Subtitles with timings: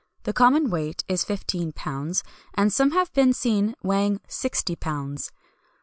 [0.23, 2.23] The common weight is fifteen pounds,
[2.55, 5.29] and some have been seen weighing 60lbs.